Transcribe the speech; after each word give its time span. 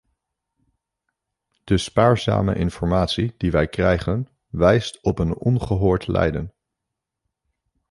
De 1.63 1.77
spaarzame 1.77 2.55
informatie 2.55 3.33
die 3.37 3.51
wij 3.51 3.67
krijgen, 3.67 4.27
wijst 4.49 5.01
op 5.01 5.19
een 5.19 5.35
ongehoord 5.35 6.07
lijden. 6.07 6.53